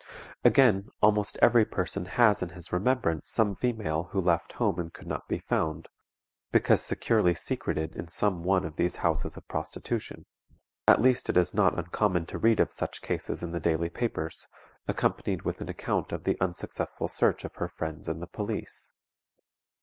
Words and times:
Again, 0.43 0.89
almost 0.99 1.37
every 1.43 1.63
person 1.63 2.05
has 2.05 2.41
in 2.41 2.49
his 2.57 2.73
remembrance 2.73 3.29
some 3.29 3.53
female 3.53 4.05
who 4.05 4.19
left 4.19 4.53
home 4.53 4.79
and 4.79 4.91
could 4.91 5.05
not 5.05 5.27
be 5.27 5.37
found, 5.37 5.89
because 6.51 6.81
securely 6.81 7.35
secreted 7.35 7.95
in 7.95 8.07
some 8.07 8.41
one 8.41 8.65
of 8.65 8.77
these 8.77 8.95
houses 9.05 9.37
of 9.37 9.47
prostitution; 9.47 10.25
at 10.87 10.99
least 11.03 11.29
it 11.29 11.37
is 11.37 11.53
not 11.53 11.77
uncommon 11.77 12.25
to 12.25 12.39
read 12.39 12.59
of 12.59 12.73
such 12.73 13.03
cases 13.03 13.43
in 13.43 13.51
the 13.51 13.59
daily 13.59 13.89
papers, 13.89 14.47
accompanied 14.87 15.43
with 15.43 15.61
an 15.61 15.69
account 15.69 16.11
of 16.11 16.23
the 16.23 16.35
unsuccessful 16.41 17.07
search 17.07 17.45
of 17.45 17.53
her 17.57 17.67
friends 17.67 18.09
and 18.09 18.23
the 18.23 18.27
police. 18.27 18.89